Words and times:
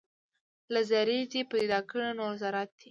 له 0.73 0.81
ذرې 0.89 1.19
دې 1.31 1.41
پیدا 1.53 1.79
کړي 1.89 2.09
نور 2.19 2.33
ذرات 2.41 2.69
دي 2.77 2.79